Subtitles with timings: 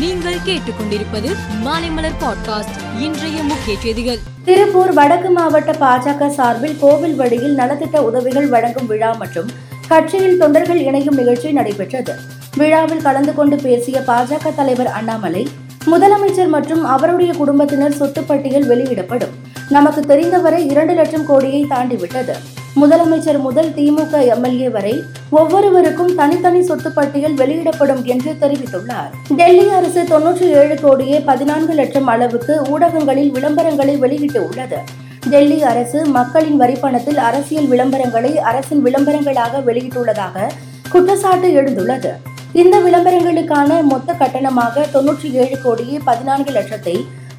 [0.00, 1.30] நீங்கள் கேட்டுக்கொண்டிருப்பது
[1.64, 4.18] மாலைமலர் பாட்காஸ்ட் இன்றைய முக்கிய செய்திகள்.
[4.44, 9.48] திருப்பூர் வடக்கு மாவட்ட பாஜக சார்பில் கோவில் வழியில் நலத்திட்ட உதவிகள் வழங்கும் விழா மற்றும்
[9.88, 12.14] கட்சியில் தொண்டர்கள் இணையும் நிகழ்ச்சி நடைபெற்றது.
[12.56, 15.48] விழாவில் கலந்து கொண்டு பேசிய பாஜக தலைவர் அண்ணாமலை
[15.86, 19.36] முதலமைச்சர் மற்றும் அவருடைய குடும்பத்தினர் சொத்துப்பட்டியல் வெளியிடப்படும்.
[19.74, 22.34] நமக்கு தெரிந்தவரை இரண்டு லட்சம் கோடியை தாண்டிவிட்டது.
[22.80, 24.94] முதலமைச்சர் முதல் திமுக எம்எல்ஏ வரை
[25.40, 29.12] ஒவ்வொருவருக்கும் தனித்தனி சொத்து பட்டியல் வெளியிடப்படும் என்று தெரிவித்துள்ளார்.
[29.40, 34.80] டெல்லி அரசு தொன்னூற்றி ஏழு கோடியே பதினான்கு லட்சம் அளவுக்கு ஊடகங்களில் விளம்பரங்களை வெளியிட்டு உள்ளது
[35.28, 40.50] டெல்லி அரசு மக்களின் வரிப்பணத்தில் அரசியல் விளம்பரங்களை அரசின் விளம்பரங்களாக வெளியிட்டுள்ளதாக
[40.92, 42.12] குற்றச்சாட்டு எழுந்துள்ளது.
[42.60, 46.96] இந்த விளம்பரங்களுக்கான மொத்த கட்டணமாக தொன்னூற்றி ஏழு கோடியே பதினான்கு லட்சத்தை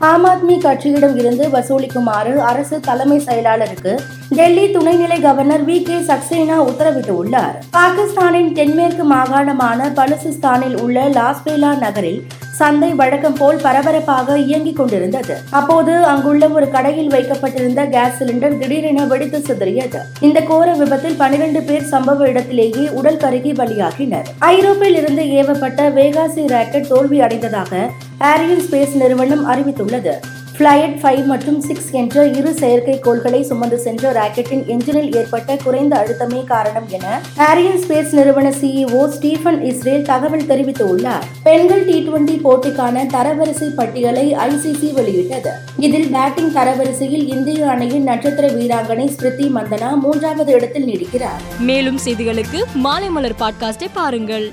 [0.10, 3.92] ஆம் ஆத்மி கட்சியிடம் இருந்து வசூலிக்குமாறு அரசு தலைமை செயலாளருக்கு
[4.30, 7.56] டெல்லி துணைநிலை கவர்னர் வி கே சக்சேனா உத்தரவிட்டுள்ளார்.
[7.72, 12.22] பாகிஸ்தானின் தென்மேற்கு மாகாணமான பலுசிஸ்தானில் உள்ள லாஸ்பேலா நகரில்
[12.60, 15.38] சந்தை வழக்கம் போல் பரபரப்பாக இயங்கிக் கொண்டிருந்தது.
[15.50, 20.02] அப்போது அங்குள்ள ஒரு கடையில் வைக்கப்பட்டிருந்த கேஸ் சிலிண்டர் திடீரென வெடித்து சிதறியது.
[20.20, 24.30] இந்த கோர விபத்தில் பனிரெண்டு பேர் சம்பவ இடத்திலேயே உடல் கருகி பலியாகினர்.
[24.40, 27.90] ஐரோப்பில் இருந்து ஏவப்பட்ட வேகாசி ராக்கெட் தோல்வி அடைந்ததாக
[28.22, 30.12] ஏரியன் ஸ்பேஸ் நிறுவனம் அறிவித்துள்ளது.
[30.58, 36.86] ஃபிளையட் ஃபைவ் மற்றும் சிக்ஸ் என்ற இரு செயற்கைக்கோள்களை சுமந்து சென்ற ராக்கெட்டின் என்ஜினில் ஏற்பட்ட குறைந்த அழுத்தமே காரணம்
[36.90, 41.22] என ஏரியன் ஸ்பேஸ் நிறுவன சிஇஓ ஸ்டீஃபன் இஸ்ரேல் தகவல் தெரிவித்துள்ளார்.
[41.44, 45.52] பெண்கள் டி டுவெண்டி போட்டிக்கான தரவரிசை பட்டியலை ஐசிசி வெளியிட்டது.
[45.78, 51.42] இதில் பேட்டிங் தரவரிசையில் இந்திய அணியின் நட்சத்திர வீராங்கனை ஸ்மிருதி மந்தனா மூன்றாவது இடத்தில் நீடிக்கிறார்.
[51.60, 54.52] மேலும் செய்திகளுக்கு மாலைமலர் பாட்காஸ்டை பாருங்கள்.